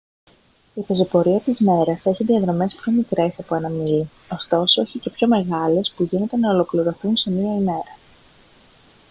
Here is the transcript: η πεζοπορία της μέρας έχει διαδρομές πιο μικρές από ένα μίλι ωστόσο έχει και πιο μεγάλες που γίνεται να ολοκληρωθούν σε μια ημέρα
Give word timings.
η 0.73 0.81
πεζοπορία 0.81 1.39
της 1.39 1.59
μέρας 1.59 2.05
έχει 2.05 2.23
διαδρομές 2.23 2.75
πιο 2.75 2.91
μικρές 2.91 3.39
από 3.39 3.55
ένα 3.55 3.69
μίλι 3.69 4.09
ωστόσο 4.31 4.81
έχει 4.81 4.99
και 4.99 5.09
πιο 5.09 5.27
μεγάλες 5.27 5.93
που 5.95 6.03
γίνεται 6.03 6.37
να 6.37 6.51
ολοκληρωθούν 6.53 7.17
σε 7.17 7.29
μια 7.31 7.55
ημέρα 7.55 7.97